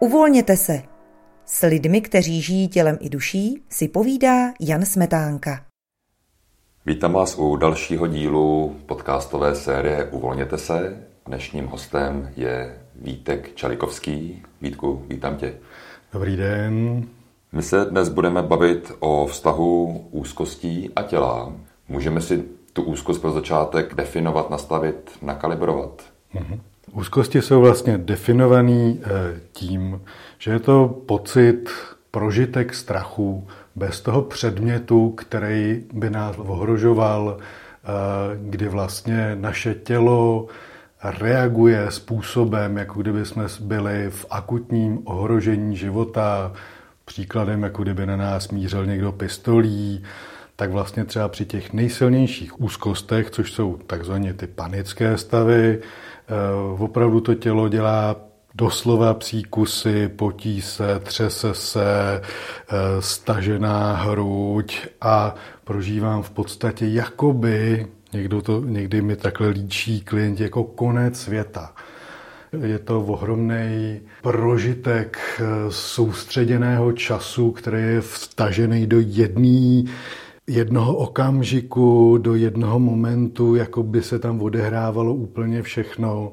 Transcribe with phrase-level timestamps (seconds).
[0.00, 0.82] Uvolněte se.
[1.46, 5.64] S lidmi, kteří žijí tělem i duší, si povídá Jan Smetánka.
[6.86, 11.06] Vítám vás u dalšího dílu podcastové série Uvolněte se.
[11.26, 14.42] Dnešním hostem je Vítek Čalikovský.
[14.60, 15.54] Vítku, vítám tě.
[16.12, 17.06] Dobrý den.
[17.52, 21.52] My se dnes budeme bavit o vztahu úzkostí a těla.
[21.88, 26.02] Můžeme si tu úzkost pro začátek definovat, nastavit, nakalibrovat?
[26.32, 26.60] Mhm.
[26.92, 30.00] Úzkosti jsou vlastně definovaný eh, tím,
[30.38, 31.70] že je to pocit,
[32.10, 37.88] prožitek strachu bez toho předmětu, který by nás ohrožoval, eh,
[38.42, 40.46] kdy vlastně naše tělo
[41.02, 46.52] reaguje způsobem, jako kdyby jsme byli v akutním ohrožení života,
[47.04, 50.04] příkladem, jako kdyby na nás mířil někdo pistolí,
[50.56, 55.80] tak vlastně třeba při těch nejsilnějších úzkostech, což jsou takzvaně ty panické stavy,
[56.78, 58.16] opravdu to tělo dělá
[58.58, 68.42] doslova příkusy, potí se, třese se, eh, stažená hruď a prožívám v podstatě jakoby, někdo
[68.42, 71.72] to, někdy mi takhle líčí klienti, jako konec světa.
[72.66, 79.92] Je to ohromný prožitek eh, soustředěného času, který je vstažený do jedné
[80.48, 86.32] jednoho okamžiku, do jednoho momentu, jako by se tam odehrávalo úplně všechno.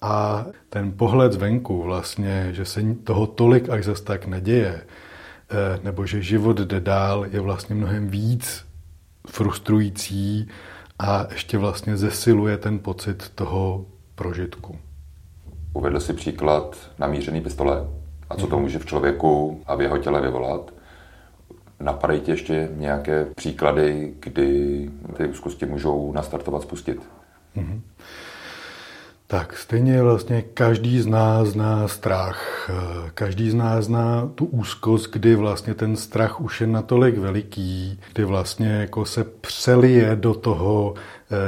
[0.00, 6.06] A ten pohled zvenku vlastně, že se toho tolik až zase tak neděje, eh, nebo
[6.06, 8.64] že život jde dál, je vlastně mnohem víc
[9.26, 10.48] frustrující
[10.98, 14.78] a ještě vlastně zesiluje ten pocit toho prožitku.
[15.72, 17.88] Uvedl si příklad namířený pistole
[18.30, 20.73] a co to může v člověku a v jeho těle vyvolat.
[21.80, 27.02] Napadají ti ještě nějaké příklady, kdy ty úzkosti můžou nastartovat, spustit?
[27.56, 27.80] Mm-hmm.
[29.26, 32.70] Tak stejně vlastně každý z nás zná strach.
[33.14, 38.24] Každý z nás zná tu úzkost, kdy vlastně ten strach už je natolik veliký, kdy
[38.24, 40.94] vlastně jako se přelije do toho,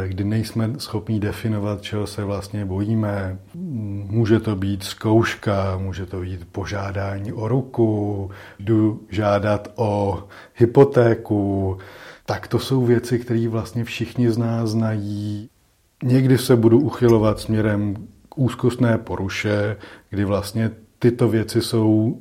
[0.06, 3.38] kdy nejsme schopni definovat, čeho se vlastně bojíme.
[3.54, 11.78] Může to být zkouška, může to být požádání o ruku, jdu žádat o hypotéku,
[12.26, 15.48] tak to jsou věci, které vlastně všichni z nás znají
[16.06, 17.96] Někdy se budu uchylovat směrem
[18.28, 19.76] k úzkostné poruše,
[20.10, 22.18] kdy vlastně tyto věci jsou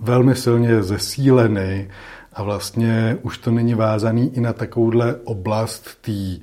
[0.00, 1.90] velmi silně zesíleny
[2.32, 6.40] a vlastně už to není vázaný i na takovouhle oblast té e,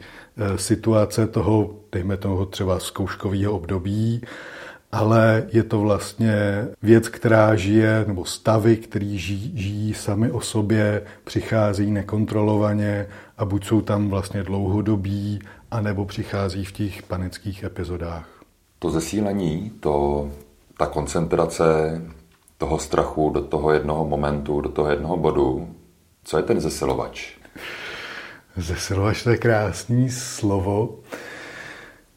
[0.56, 4.22] situace toho, dejme toho třeba zkouškového období,
[4.92, 11.02] ale je to vlastně věc, která žije, nebo stavy, které žijí, žijí sami o sobě,
[11.24, 13.08] přichází nekontrolovaně
[13.38, 15.40] a buď jsou tam vlastně dlouhodobí,
[15.72, 18.30] anebo přichází v těch panických epizodách.
[18.80, 20.30] To zesílení, to,
[20.78, 22.02] ta koncentrace
[22.58, 25.76] toho strachu do toho jednoho momentu, do toho jednoho bodu,
[26.24, 27.32] co je ten zesilovač?
[28.58, 31.00] Zesilovač to je krásný slovo.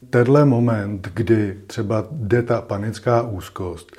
[0.09, 3.91] Tenhle moment, kdy třeba jde ta panická úzkost,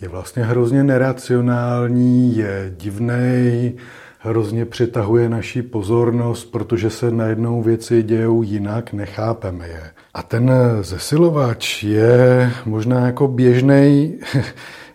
[0.00, 3.76] je vlastně hrozně neracionální, je divný,
[4.22, 9.82] hrozně přitahuje naši pozornost, protože se najednou věci dějou jinak, nechápeme je.
[10.14, 14.18] A ten zesilovač je možná jako běžný,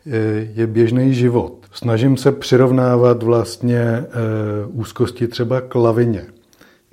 [0.55, 1.65] je běžný život.
[1.71, 4.05] Snažím se přirovnávat vlastně eh,
[4.67, 6.25] úzkosti třeba k lavině.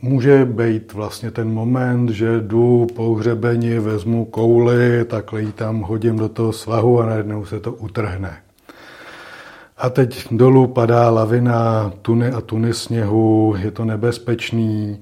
[0.02, 6.16] Může být vlastně ten moment, že jdu po hřebeni, vezmu kouli, takhle ji tam hodím
[6.16, 8.36] do toho svahu a najednou se to utrhne.
[9.82, 15.00] A teď dolů padá lavina, tuny a tuny sněhu, je to nebezpečný,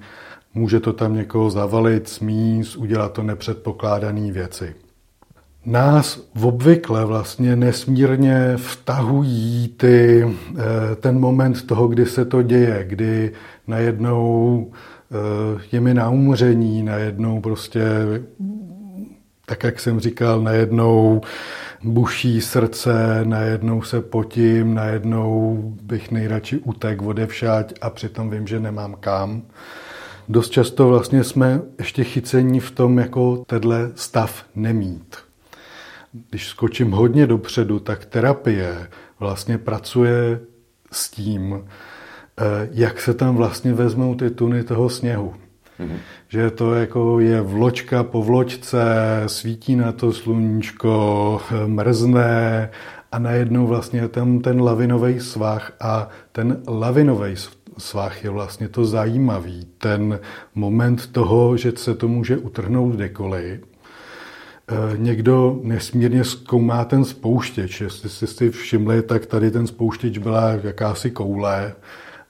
[0.54, 4.74] může to tam někoho zavalit, smíz, udělat to nepředpokládané věci.
[5.66, 13.32] Nás obvykle vlastně nesmírně vtahují ty, eh, ten moment toho, kdy se to děje, kdy
[13.66, 14.66] najednou
[15.12, 17.82] eh, je mi na umření, najednou prostě,
[19.46, 21.20] tak jak jsem říkal, najednou
[21.82, 28.96] buší srdce, najednou se potím, najednou bych nejradši utek odevšať a přitom vím, že nemám
[29.00, 29.42] kam.
[30.28, 35.16] Dost často vlastně jsme ještě chycení v tom, jako tenhle stav nemít.
[36.30, 38.88] Když skočím hodně dopředu, tak terapie
[39.18, 40.40] vlastně pracuje
[40.92, 41.64] s tím,
[42.38, 45.34] eh, jak se tam vlastně vezmou ty tuny toho sněhu.
[45.80, 45.98] Mm-hmm.
[46.28, 48.84] Že to jako je vločka po vločce,
[49.26, 52.70] svítí na to sluníčko, mrzne
[53.12, 57.34] a najednou vlastně tam ten lavinový svah a ten lavinový
[57.78, 59.66] svah je vlastně to zajímavý.
[59.78, 60.20] Ten
[60.54, 63.60] moment toho, že se to může utrhnout kdekoliv.
[64.96, 67.80] někdo nesmírně zkoumá ten spouštěč.
[67.80, 71.72] Jestli jste si všimli, tak tady ten spouštěč byla jakási koule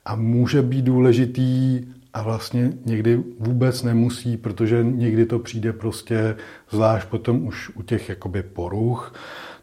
[0.05, 1.81] a může být důležitý
[2.13, 6.37] a vlastně někdy vůbec nemusí, protože někdy to přijde prostě,
[6.71, 9.15] zvlášť potom už u těch jakoby poruch,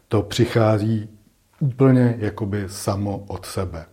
[0.08, 1.10] to přichází
[1.60, 3.86] úplně jakoby samo od sebe.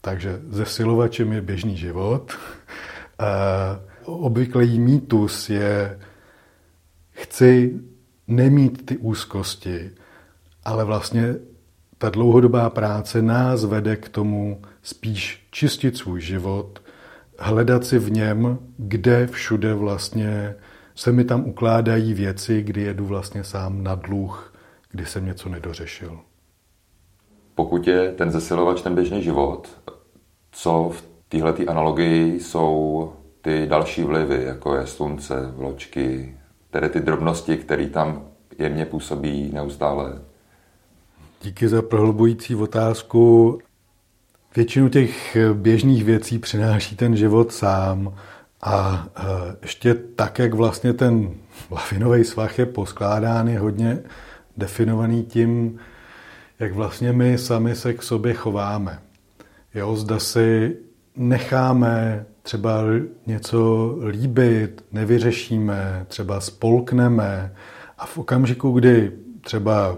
[0.00, 2.32] Takže zesilovačem je běžný život.
[4.04, 6.00] Obvyklý mýtus je,
[7.10, 7.80] chci
[8.28, 9.90] nemít ty úzkosti,
[10.64, 11.34] ale vlastně
[11.98, 16.82] ta dlouhodobá práce nás vede k tomu spíš čistit svůj život,
[17.44, 20.54] hledat si v něm, kde všude vlastně
[20.94, 24.54] se mi tam ukládají věci, kdy jedu vlastně sám na dluh,
[24.90, 26.18] kdy jsem něco nedořešil.
[27.54, 29.68] Pokud je ten zesilovač ten běžný život,
[30.52, 36.38] co v téhle analogii jsou ty další vlivy, jako je slunce, vločky,
[36.70, 38.24] tedy ty drobnosti, které tam
[38.58, 40.22] jemně působí neustále?
[41.42, 43.58] Díky za prohlubující otázku.
[44.56, 48.14] Většinu těch běžných věcí přináší ten život sám
[48.62, 49.22] a e,
[49.62, 51.30] ještě tak, jak vlastně ten
[51.70, 53.98] lavinový svah je poskládán, je hodně
[54.56, 55.78] definovaný tím,
[56.58, 58.98] jak vlastně my sami se k sobě chováme.
[59.74, 60.76] Jo, zda si
[61.16, 62.82] necháme třeba
[63.26, 67.54] něco líbit, nevyřešíme, třeba spolkneme
[67.98, 69.96] a v okamžiku, kdy třeba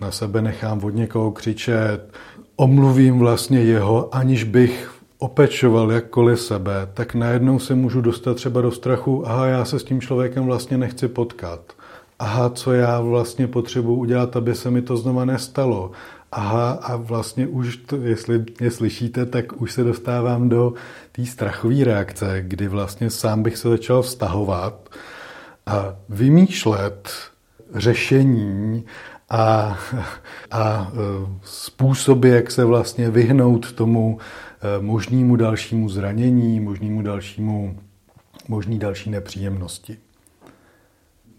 [0.00, 2.12] na sebe nechám od někoho křičet,
[2.62, 8.70] omluvím vlastně jeho, aniž bych opečoval jakkoliv sebe, tak najednou se můžu dostat třeba do
[8.70, 11.60] strachu, aha, já se s tím člověkem vlastně nechci potkat.
[12.18, 15.90] Aha, co já vlastně potřebuji udělat, aby se mi to znova nestalo.
[16.32, 20.74] Aha, a vlastně už, to, jestli mě slyšíte, tak už se dostávám do
[21.12, 24.88] té strachové reakce, kdy vlastně sám bych se začal vztahovat
[25.66, 27.10] a vymýšlet
[27.74, 28.84] řešení
[29.32, 29.78] a,
[30.50, 30.92] a
[31.42, 37.78] způsoby, jak se vlastně vyhnout tomu e, možnému dalšímu zranění, možnému dalšímu,
[38.48, 39.96] možný další nepříjemnosti.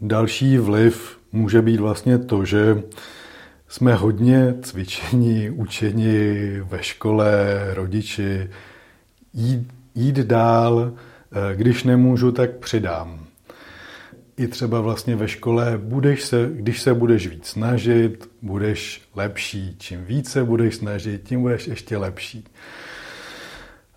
[0.01, 2.83] Další vliv může být vlastně to, že
[3.67, 8.49] jsme hodně cvičení, učeni ve škole, rodiči,
[9.33, 10.93] jít, jít dál,
[11.51, 13.32] e, když nemůžu, tak přidám
[14.37, 19.75] i třeba vlastně ve škole, budeš se, když se budeš víc snažit, budeš lepší.
[19.77, 22.45] Čím více budeš snažit, tím budeš ještě lepší.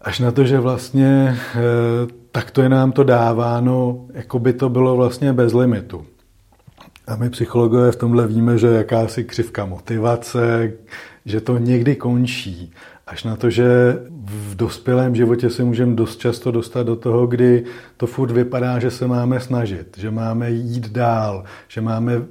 [0.01, 1.61] Až na to, že vlastně eh,
[2.33, 6.07] takto je nám to dáváno, jako by to bylo vlastně bez limitu.
[7.07, 10.73] A my psychologové v tomhle víme, že jakási křivka motivace,
[11.25, 12.73] že to někdy končí.
[13.07, 13.65] Až na to, že
[14.25, 17.65] v dospělém životě se můžeme dost často dostat do toho, kdy
[17.97, 22.23] to furt vypadá, že se máme snažit, že máme jít dál, že máme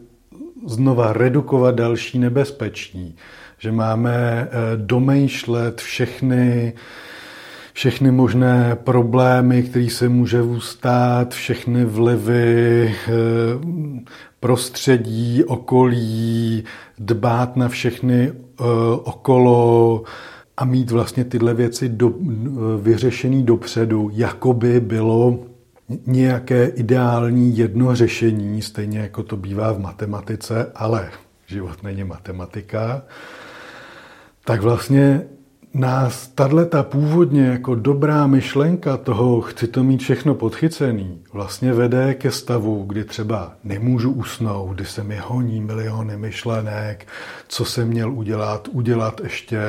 [0.65, 3.15] znova redukovat další nebezpečí,
[3.57, 6.73] že máme eh, domýšlet všechny
[7.73, 13.11] všechny možné problémy, které se může stát, všechny vlivy, eh,
[14.39, 16.63] prostředí, okolí,
[16.99, 18.63] dbát na všechny eh,
[19.03, 20.03] okolo,
[20.57, 22.13] a mít vlastně tyhle věci do,
[22.81, 25.39] vyřešený dopředu, jako by bylo
[26.05, 31.09] nějaké ideální jedno řešení, stejně jako to bývá v matematice, ale
[31.47, 33.01] život není matematika,
[34.45, 35.21] tak vlastně
[35.75, 42.31] nás tato původně jako dobrá myšlenka toho, chci to mít všechno podchycený, vlastně vede ke
[42.31, 47.07] stavu, kdy třeba nemůžu usnout, kdy se mi honí miliony myšlenek,
[47.47, 49.59] co jsem měl udělat, udělat ještě,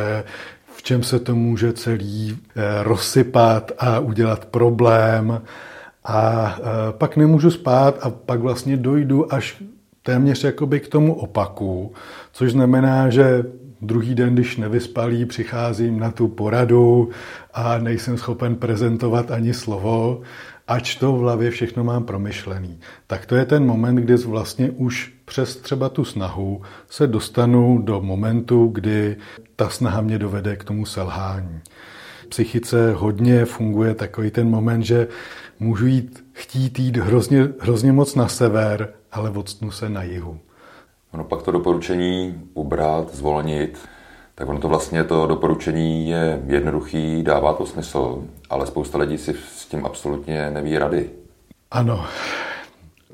[0.77, 5.43] v čem se to může celý eh, rozsypat a udělat problém.
[6.05, 9.63] A eh, pak nemůžu spát a pak vlastně dojdu až
[10.03, 11.93] téměř jakoby k tomu opaku,
[12.33, 13.45] což znamená, že
[13.83, 17.11] druhý den, když nevyspalý, přicházím na tu poradu
[17.55, 20.21] a nejsem schopen prezentovat ani slovo,
[20.69, 22.81] ač to v hlavě všechno mám promyšlený.
[23.07, 28.01] Tak to je ten moment, kdy vlastně už přes třeba tu snahu se dostanu do
[28.01, 29.17] momentu, kdy
[29.57, 31.61] ta snaha mě dovede k tomu selhání.
[32.23, 35.09] V psychice hodně funguje takový ten moment, že
[35.61, 40.39] můžu jít, chtít jít hrozně, hrozně moc na sever, ale odstnu se na jihu.
[41.13, 43.79] Ono pak to doporučení ubrat, zvolnit,
[44.35, 49.33] tak ono to vlastně to doporučení je jednoduchý, dává to smysl, ale spousta lidí si
[49.67, 51.11] s tím absolutně neví rady.
[51.71, 52.07] Ano,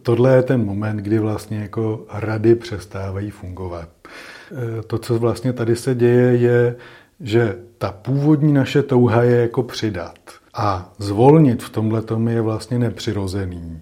[0.02, 3.88] tohle je ten moment, kdy vlastně jako rady přestávají fungovat.
[4.78, 6.76] E, to, co vlastně tady se děje, je,
[7.20, 10.18] že ta původní naše touha je jako přidat.
[10.54, 13.80] A zvolnit v tomhle je vlastně nepřirozený.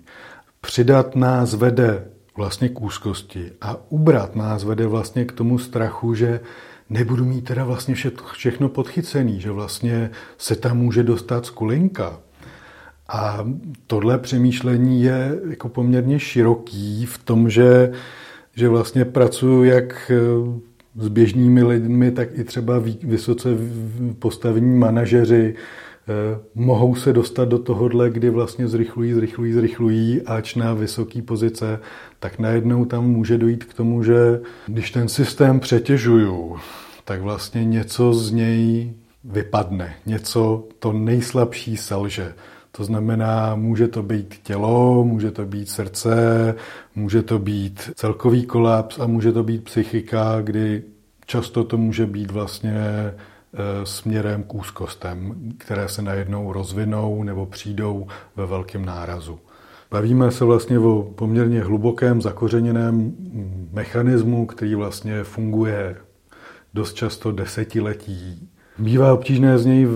[0.61, 2.05] Přidat nás vede
[2.37, 6.41] vlastně k úzkosti a ubrat nás vede vlastně k tomu strachu, že
[6.91, 7.95] nebudu mít teda vlastně
[8.33, 12.19] všechno podchycený, že vlastně se tam může dostat skulinka.
[13.13, 13.47] A
[13.87, 17.93] tohle přemýšlení je jako poměrně široký v tom, že,
[18.57, 20.21] že vlastně pracuji jak eh,
[20.97, 23.49] s běžnými lidmi, tak i třeba vysoce
[24.19, 30.75] postavení manažeři eh, mohou se dostat do tohohle, kdy vlastně zrychlují, zrychlují, zrychlují, ač na
[30.75, 31.81] vysoké pozice,
[32.21, 36.57] tak najednou tam může dojít k tomu, že když ten systém přetěžuju,
[37.05, 38.93] tak vlastně něco z něj
[39.25, 42.35] vypadne, něco to nejslabší selže.
[42.73, 46.55] To znamená, může to být tělo, může to být srdce,
[46.95, 50.83] může to být celkový kolaps a může to být psychika, kdy
[51.27, 53.15] často to může být vlastně e,
[53.85, 59.39] směrem k úzkostem, které se najednou rozvinou nebo přijdou ve velkém nárazu.
[59.91, 63.15] Bavíme se vlastně o poměrně hlubokém zakořeněném
[63.73, 65.97] mechanismu, který vlastně funguje
[66.75, 68.51] dost často desetiletí
[68.81, 69.89] Bývá obtížné z něj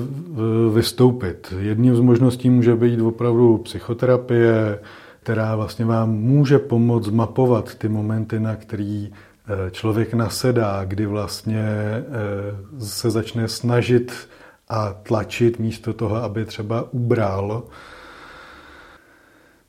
[0.75, 1.55] vystoupit.
[1.59, 4.79] Jedním z možností může být opravdu psychoterapie,
[5.23, 11.64] která vlastně vám může pomoct mapovat ty momenty, na který eh, člověk nasedá, kdy vlastně
[11.67, 12.05] eh,
[12.79, 14.29] se začne snažit
[14.69, 17.62] a tlačit místo toho, aby třeba ubral.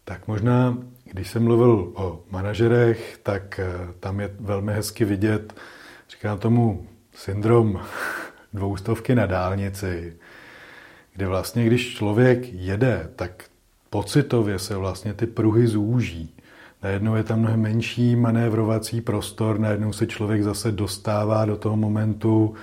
[0.05, 0.77] Tak možná,
[1.11, 5.55] když jsem mluvil o manažerech, tak eh, tam je velmi hezky vidět,
[6.09, 7.79] říkám tomu syndrom
[8.55, 10.13] dvoustovky na dálnici,
[11.13, 13.43] kde vlastně, když člověk jede, tak
[13.89, 16.35] pocitově se vlastně ty pruhy zúží.
[16.83, 22.53] Najednou je tam mnohem menší manévrovací prostor, najednou se člověk zase dostává do toho momentu,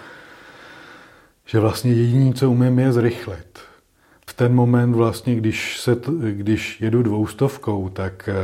[1.46, 3.58] že vlastně jediné, co umím, je zrychlit.
[4.26, 5.96] V ten moment vlastně, když, se,
[6.32, 8.34] když jedu dvoustovkou, tak eh,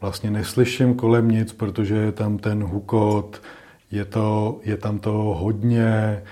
[0.00, 3.42] vlastně neslyším kolem nic, protože je tam ten hukot,
[3.90, 6.22] je, to, je tam to hodně,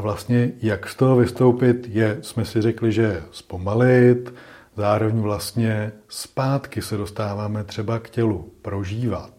[0.00, 4.34] vlastně jak z toho vystoupit je, jsme si řekli, že zpomalit,
[4.76, 9.30] zároveň vlastně zpátky se dostáváme třeba k tělu, prožívat.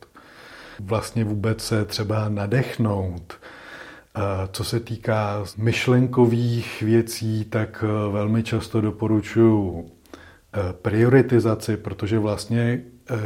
[0.79, 3.33] Vlastně vůbec se třeba nadechnout.
[4.51, 12.81] Co se týká myšlenkových věcí, tak e, velmi často doporučuji e, prioritizaci, protože vlastně, e,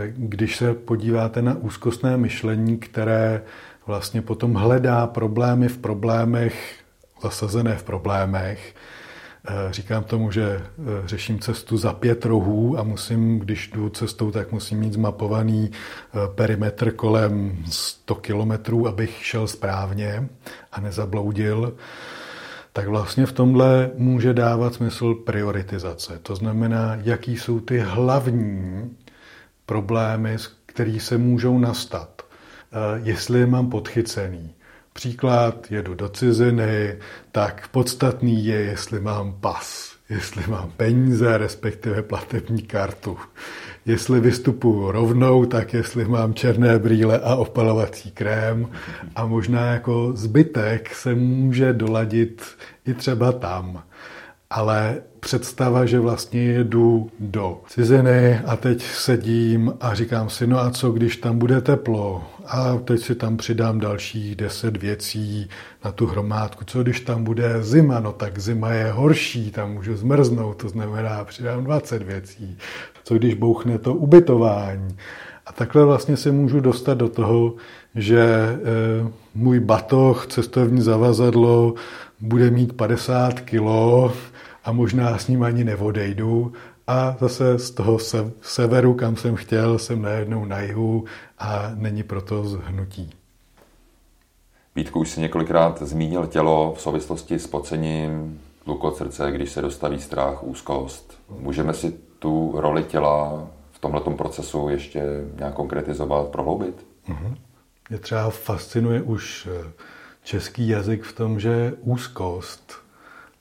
[0.08, 3.42] když se podíváte na úzkostné myšlení, které
[3.88, 6.85] vlastně potom hledá problémy v problémech
[7.22, 8.76] zasazené v problémech.
[9.48, 10.64] Eh, říkám tomu, že eh,
[11.06, 16.18] řeším cestu za pět rohů a musím, když jdu cestou, tak musím mít zmapovaný eh,
[16.36, 20.30] perimetr kolem 100 kilometrů, abych šel správně
[20.72, 21.76] a nezabloudil.
[22.74, 26.20] Tak vlastně v tomhle může dávat smysl prioritizace.
[26.20, 28.92] To znamená, jaký jsou ty hlavní
[29.66, 32.22] problémy, které se můžou nastat.
[33.04, 34.56] Jestli je mám podchycený,
[34.98, 36.98] Příklad, jedu do ciziny,
[37.32, 43.18] tak podstatný je, jestli mám pas, jestli mám peníze, respektive platební kartu.
[43.86, 48.68] Jestli vystupuju rovnou, tak jestli mám černé brýle a opalovací krém.
[49.16, 52.44] A možná jako zbytek se může doladit
[52.86, 53.84] i třeba tam.
[54.50, 60.72] Ale představa, že vlastně jedu do ciziny a teď sedím a říkám si, no a
[60.72, 62.24] co, když tam bude teplo?
[62.48, 65.50] A teď si tam přidám dalších deset věcí
[65.86, 66.64] na tu hromádku.
[66.66, 68.00] Co když tam bude zima?
[68.00, 72.58] No tak zima je horší, tam můžu zmrznout, to znamená přidám 20 věcí.
[73.04, 74.98] Co když bouchne to ubytování?
[75.46, 77.54] A takhle vlastně se můžu dostat do toho,
[77.96, 78.58] že e,
[79.36, 81.74] můj batoh, cestovní zavazadlo
[82.20, 84.14] bude mít 50 kilo,
[84.66, 86.54] a možná s ním ani neodejdu
[86.88, 87.98] a zase z toho
[88.42, 91.06] severu, kam jsem chtěl, jsem najednou na jihu
[91.40, 93.10] a není proto zhnutí.
[94.76, 100.02] Vítku, už si několikrát zmínil tělo v souvislosti s pocením, tluk srdce, když se dostaví
[100.02, 101.20] strach, úzkost.
[101.30, 105.04] Můžeme si tu roli těla v tomto procesu ještě
[105.36, 106.86] nějak konkretizovat, prohloubit?
[107.10, 107.36] Uh-huh.
[107.90, 109.72] Mě třeba fascinuje už eh,
[110.24, 112.85] český jazyk v tom, že úzkost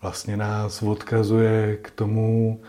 [0.05, 2.61] vlastně nás odkazuje k tomu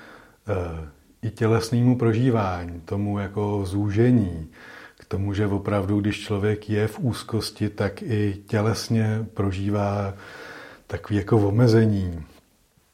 [0.48, 4.48] e, i tělesnému prožívání, tomu jako zúžení,
[5.00, 10.14] k tomu, že opravdu, když člověk je v úzkosti, tak i tělesně prožívá
[10.88, 12.24] takový jako omezení.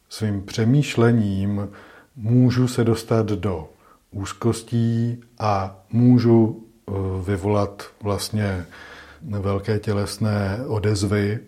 [0.09, 1.69] Svým přemýšlením
[2.15, 3.69] můžu se dostat do
[4.11, 6.91] úzkostí a můžu eh,
[7.25, 8.65] vyvolat vlastně
[9.21, 11.39] velké tělesné odezvy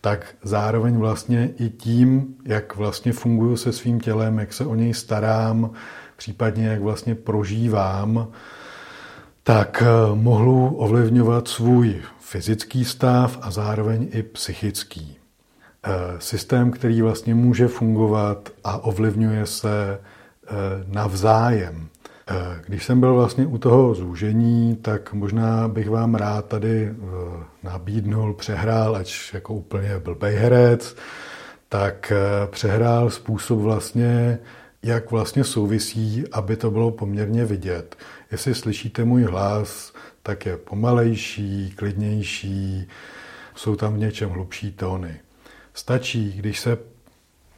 [0.00, 4.94] tak zároveň vlastně i tím, jak vlastně funguju se svým tělem, jak se o něj
[4.94, 5.70] starám,
[6.16, 8.28] případně jak vlastně prožívám,
[9.42, 15.16] tak eh, mohu ovlivňovat svůj fyzický stav a zároveň i psychický.
[15.84, 20.50] Eh, systém, který vlastně může fungovat a ovlivňuje se eh,
[20.86, 21.88] navzájem.
[22.66, 26.94] Když jsem byl vlastně u toho zúžení, tak možná bych vám rád tady
[27.62, 30.96] nabídnul, přehrál, ať jako úplně blbej herec,
[31.68, 32.12] tak
[32.50, 34.38] přehrál způsob vlastně,
[34.82, 37.96] jak vlastně souvisí, aby to bylo poměrně vidět.
[38.32, 42.88] Jestli slyšíte můj hlas, tak je pomalejší, klidnější,
[43.54, 45.20] jsou tam v něčem hlubší tóny.
[45.74, 46.78] Stačí, když se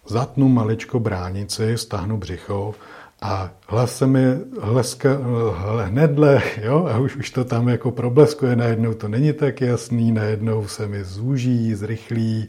[0.07, 2.75] zatnu maličko bránici, stahnu břicho
[3.23, 4.25] a hlas se mi
[4.61, 5.19] hleska,
[5.85, 10.67] hnedle, jo, a už, už to tam jako probleskuje, najednou to není tak jasný, najednou
[10.67, 12.49] se mi zúží, zrychlí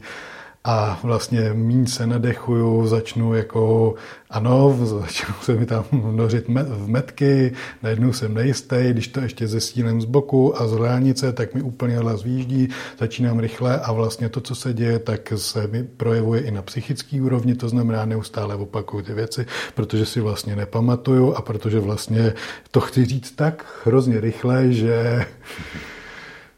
[0.66, 3.94] a vlastně míň se nadechuju, začnu jako,
[4.30, 7.52] ano, začnu se mi tam nořit v metky,
[7.82, 11.62] najednou jsem nejistý, když to ještě ze sílem z boku a z dálnice, tak mi
[11.62, 12.68] úplně hlas výjíždí,
[12.98, 17.20] začínám rychle a vlastně to, co se děje, tak se mi projevuje i na psychický
[17.20, 22.34] úrovni, to znamená neustále opakuju ty věci, protože si vlastně nepamatuju a protože vlastně
[22.70, 25.26] to chci říct tak hrozně rychle, že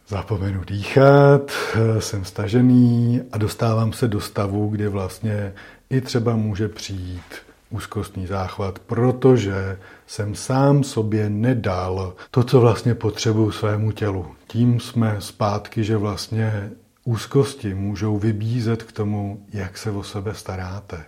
[0.08, 1.50] zapomenu dýchat,
[1.98, 5.52] jsem stažený a dostávám se do stavu, kdy vlastně
[5.90, 7.34] i třeba může přijít
[7.70, 14.26] úzkostný záchvat, protože jsem sám sobě nedal to, co vlastně potřebuju svému tělu.
[14.46, 16.70] Tím jsme zpátky, že vlastně
[17.04, 21.04] úzkosti můžou vybízet k tomu, jak se o sebe staráte.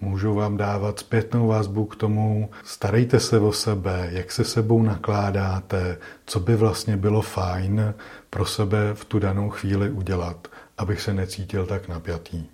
[0.00, 5.98] Můžou vám dávat zpětnou vazbu k tomu, starejte se o sebe, jak se sebou nakládáte,
[6.26, 7.94] co by vlastně bylo fajn
[8.34, 10.48] pro sebe v tu danou chvíli udělat,
[10.78, 12.44] abych se necítil tak napjatý.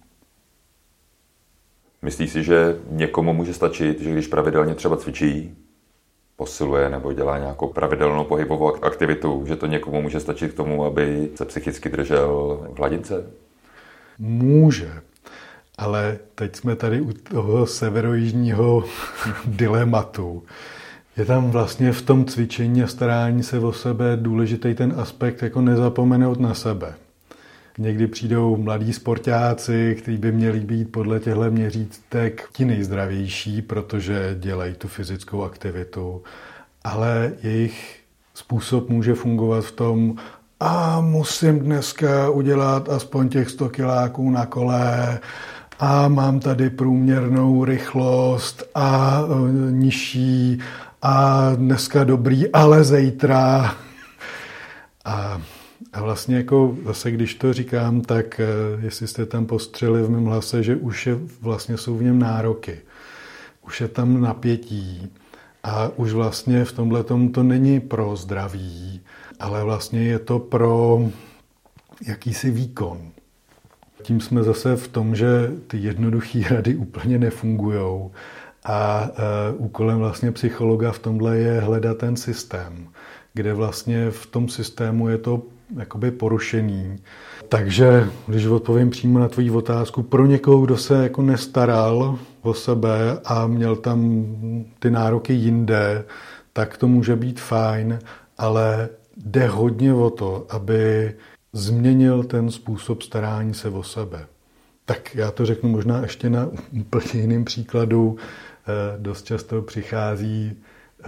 [2.02, 5.56] Myslíš si, že někomu může stačit, že když pravidelně třeba cvičí,
[6.36, 11.28] posiluje nebo dělá nějakou pravidelnou pohybovou aktivitu, že to někomu může stačit k tomu, aby
[11.34, 13.30] se psychicky držel v hladince?
[14.18, 14.92] Může,
[15.78, 18.84] ale teď jsme tady u toho severojižního
[19.46, 20.42] dilematu.
[21.18, 25.60] Je tam vlastně v tom cvičení a starání se o sebe důležitý ten aspekt jako
[25.60, 26.94] nezapomenout na sebe.
[27.78, 34.74] Někdy přijdou mladí sportáci, kteří by měli být podle těchto měřítek ti nejzdravější, protože dělají
[34.74, 36.22] tu fyzickou aktivitu,
[36.84, 38.00] ale jejich
[38.34, 40.16] způsob může fungovat v tom,
[40.60, 45.18] a musím dneska udělat aspoň těch 100 kiláků na kole,
[45.80, 50.60] a mám tady průměrnou rychlost a e, nižší
[51.02, 53.74] a dneska dobrý, ale zítra.
[55.04, 55.42] A,
[55.92, 58.44] a vlastně jako zase, když to říkám, tak e,
[58.80, 62.78] jestli jste tam postřeli v mém hlase, že už je, vlastně jsou v něm nároky.
[63.66, 65.12] Už je tam napětí
[65.62, 69.00] a už vlastně v tomhle to není pro zdraví,
[69.40, 71.00] ale vlastně je to pro
[72.06, 73.10] jakýsi výkon.
[74.02, 78.10] Tím jsme zase v tom, že ty jednoduché rady úplně nefungují.
[78.70, 79.10] A
[79.58, 82.88] uh, úkolem vlastně psychologa v tomhle je hledat ten systém,
[83.34, 85.42] kde vlastně v tom systému je to
[85.76, 86.96] jakoby porušený.
[87.48, 93.18] Takže, když odpovím přímo na tvoji otázku, pro někoho, kdo se jako nestaral o sebe
[93.24, 94.26] a měl tam
[94.78, 96.04] ty nároky jinde,
[96.52, 97.98] tak to může být fajn,
[98.38, 101.14] ale jde hodně o to, aby
[101.52, 104.26] změnil ten způsob starání se o sebe.
[104.84, 106.48] Tak já to řeknu možná ještě na
[106.80, 108.16] úplně jiným příkladu.
[108.68, 110.56] Eh, dost často přichází
[111.00, 111.04] eh,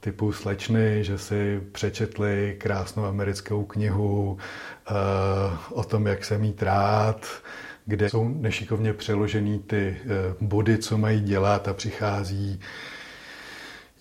[0.00, 4.92] typu slečny, že si přečetli krásnou americkou knihu eh,
[5.70, 7.26] o tom, jak se mít rád,
[7.86, 9.96] kde jsou nešikovně přeložený ty
[10.40, 12.60] body, co mají dělat a přichází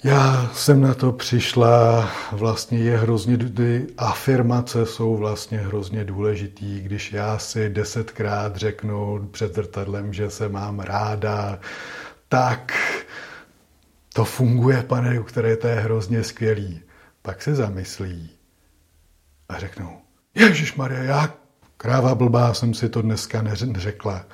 [0.04, 7.14] já jsem na to přišla, vlastně je hrozně, ty afirmace jsou vlastně hrozně důležitý, když
[7.14, 11.60] já si desetkrát řeknu před zrcadlem, že se mám ráda,
[12.30, 12.74] tak
[14.14, 16.82] to funguje, pane, které to je hrozně skvělý.
[17.22, 18.30] Pak se zamyslí
[19.50, 20.02] a řeknou,
[20.36, 21.34] Ježíš Maria, já
[21.78, 24.26] kráva blbá jsem si to dneska neřekla.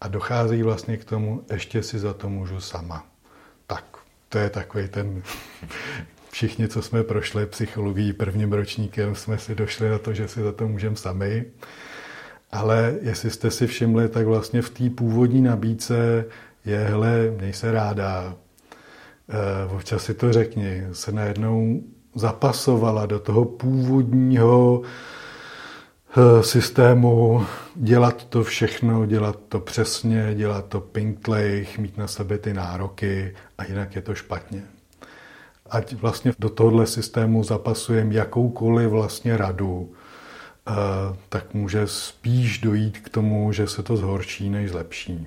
[0.00, 3.06] A dochází vlastně k tomu, ještě si za to můžu sama
[4.28, 5.22] to je takový ten...
[6.30, 10.52] Všichni, co jsme prošli psychologií prvním ročníkem, jsme si došli na to, že si za
[10.52, 11.44] to můžeme sami.
[12.52, 16.24] Ale jestli jste si všimli, tak vlastně v té původní nabídce
[16.68, 18.34] je, hele, měj se ráda,
[19.28, 21.80] e, občas si to řekni, se najednou
[22.14, 24.82] zapasovala do toho původního
[26.16, 32.54] Eh, systému dělat to všechno, dělat to přesně, dělat to pinklej, mít na sebe ty
[32.54, 34.62] nároky a jinak je to špatně.
[35.70, 39.92] ať vlastně do tohohle systému zapasujeme jakoukoliv vlastně radu,
[40.68, 40.72] eh,
[41.28, 45.26] tak může spíš dojít k tomu, že se to zhorší, než zlepší.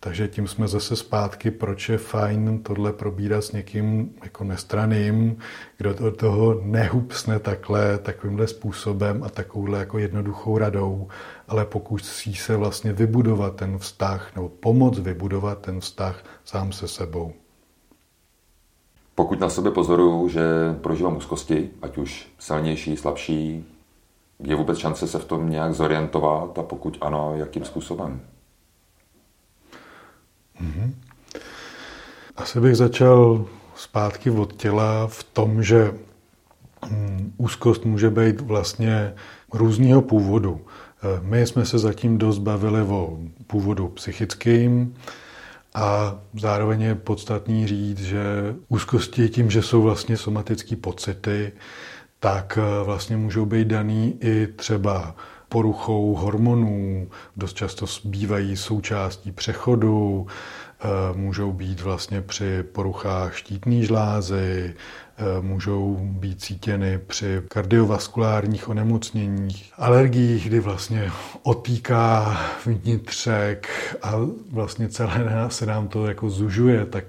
[0.00, 5.38] Takže tím jsme zase zpátky, proč je fajn tohle probírat s někým jako nestraným,
[5.76, 11.08] kdo to toho nehupsne takhle, takovýmhle způsobem a takovouhle jako jednoduchou radou,
[11.48, 17.32] ale pokusí se vlastně vybudovat ten vztah nebo pomoct vybudovat ten vztah sám se sebou.
[19.14, 20.42] Pokud na sebe pozoruju, že
[20.80, 23.64] prožívám úzkosti, ať už silnější, slabší,
[24.40, 28.20] je vůbec šance se v tom nějak zorientovat a pokud ano, jakým způsobem?
[30.62, 30.92] Mm-hmm.
[32.36, 35.94] Asi bych začal zpátky od těla v tom, že
[36.90, 39.14] mm, úzkost může být vlastně
[39.52, 40.60] různého původu.
[41.02, 44.94] Eh, my jsme se zatím dost bavili o původu psychickým
[45.74, 51.52] a zároveň je podstatný říct, že úzkosti tím, že jsou vlastně somatické pocity,
[52.20, 55.14] tak eh, vlastně můžou být daný i třeba
[55.48, 64.74] poruchou hormonů, dost často bývají součástí přechodu, eh, můžou být vlastně při poruchách štítné žlázy,
[65.18, 71.10] eh, můžou být cítěny při kardiovaskulárních onemocněních, alergiích, kdy vlastně
[71.42, 73.68] otýká vnitřek
[74.02, 74.12] a
[74.52, 77.04] vlastně celé se nám to jako zužuje, tak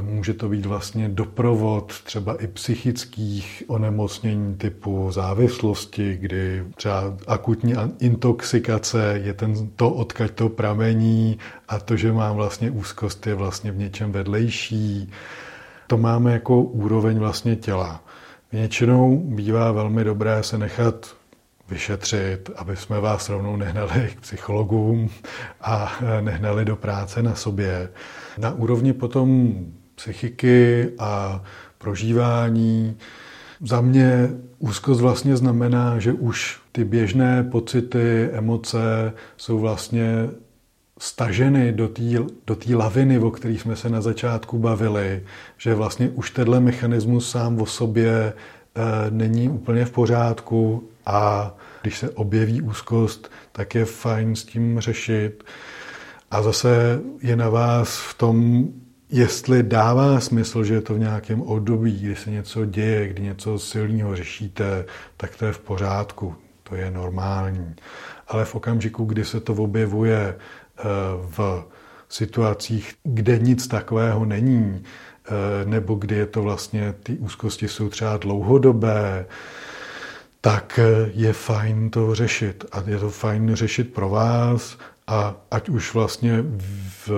[0.00, 9.20] může to být vlastně doprovod třeba i psychických onemocnění typu závislosti, kdy třeba akutní intoxikace
[9.24, 13.78] je ten, to, odkaď to pramení a to, že mám vlastně úzkost, je vlastně v
[13.78, 15.10] něčem vedlejší.
[15.86, 18.04] To máme jako úroveň vlastně těla.
[18.52, 21.17] Většinou bývá velmi dobré se nechat
[21.70, 25.10] vyšetřit, aby jsme vás rovnou nehnali k psychologům
[25.60, 27.88] a nehnali do práce na sobě.
[28.38, 29.54] Na úrovni potom
[29.94, 31.42] psychiky a
[31.78, 32.96] prožívání
[33.60, 34.28] za mě
[34.58, 40.28] úzkost vlastně znamená, že už ty běžné pocity, emoce jsou vlastně
[40.98, 42.02] staženy do té
[42.46, 45.22] do laviny, o které jsme se na začátku bavili,
[45.58, 48.32] že vlastně už tenhle mechanismus sám o sobě e,
[49.10, 55.44] není úplně v pořádku a když se objeví úzkost, tak je fajn s tím řešit.
[56.30, 58.68] A zase je na vás v tom,
[59.10, 63.58] jestli dává smysl, že je to v nějakém období, kdy se něco děje, kdy něco
[63.58, 64.84] silného řešíte,
[65.16, 67.74] tak to je v pořádku, to je normální.
[68.28, 70.36] Ale v okamžiku, kdy se to objevuje
[70.78, 70.82] eh,
[71.36, 71.66] v
[72.08, 78.16] situacích, kde nic takového není, eh, nebo kdy je to vlastně, ty úzkosti jsou třeba
[78.16, 79.26] dlouhodobé,
[80.40, 80.80] tak
[81.14, 82.64] je fajn to řešit.
[82.72, 86.44] A je to fajn řešit pro vás, a ať už vlastně
[87.06, 87.10] v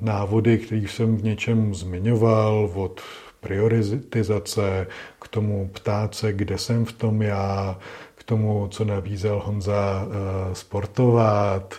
[0.00, 3.00] návody, který jsem v něčem zmiňoval, od
[3.40, 4.86] prioritizace
[5.20, 7.78] k tomu ptát se, kde jsem v tom já,
[8.14, 11.74] k tomu, co nabízel Honza, eh, sportovat,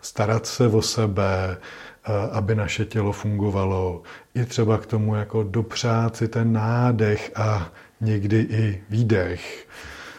[0.00, 4.02] starat se o sebe, eh, aby naše tělo fungovalo.
[4.34, 9.66] I třeba k tomu jako dopřát si ten nádech a někdy i výdech.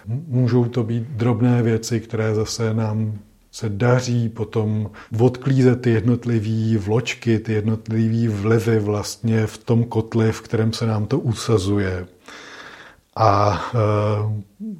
[0.08, 3.20] Můžou to být drobné věci, které zase nám
[3.52, 10.42] se daří potom odklízet ty jednotlivé vločky, ty jednotlivé vlivy vlastně v tom kotli, v
[10.42, 12.08] kterém se nám to usazuje.
[13.16, 13.78] A e,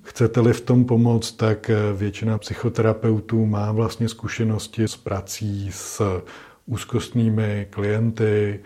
[0.04, 6.22] chcete-li v tom pomoct, tak e, většina psychoterapeutů má vlastně zkušenosti s prací s
[6.66, 8.60] úzkostnými klienty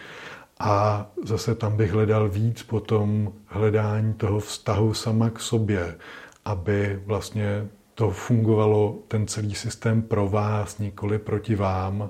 [0.60, 5.96] a zase tam bych hledal víc potom hledání toho vztahu sama k sobě,
[6.46, 12.10] aby vlastně to fungovalo, ten celý systém pro vás, nikoli proti vám,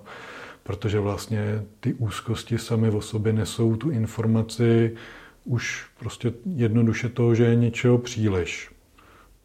[0.64, 4.96] protože vlastně ty úzkosti sami o sobě nesou tu informaci
[5.44, 8.72] už prostě jednoduše toho, že je něčeho příliš.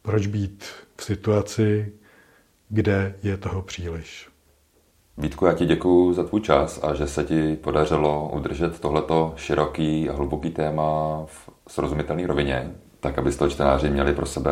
[0.02, 0.64] Proč být
[0.96, 1.92] v situaci,
[2.68, 4.28] kde je toho příliš?
[5.18, 10.10] Vítku, já ti děkuji za tvůj čas a že se ti podařilo udržet tohleto široký
[10.10, 14.50] a hluboký téma v srozumitelné rovině, tak aby to čtenáři měli pro sebe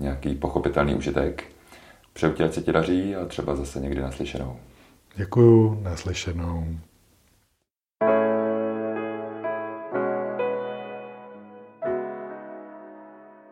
[0.00, 1.44] nějaký pochopitelný užitek.
[2.12, 4.56] Přeju ti, ať se ti daří a třeba zase někdy naslyšenou.
[5.16, 6.66] Děkuju, naslyšenou.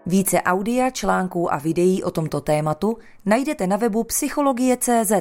[0.06, 5.12] Více audia, článků a videí o tomto tématu najdete na webu psychologie.cz,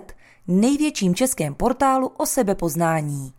[0.48, 3.39] největším českém portálu o sebepoznání.